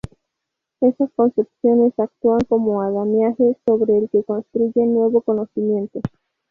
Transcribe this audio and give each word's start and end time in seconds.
Estas 0.79 1.11
concepciones 1.15 1.93
actúan 1.99 2.39
como 2.49 2.81
andamiaje 2.81 3.55
sobre 3.67 3.99
el 3.99 4.09
que 4.09 4.23
construyen 4.23 4.95
nuevo 4.95 5.21
conocimiento. 5.21 6.01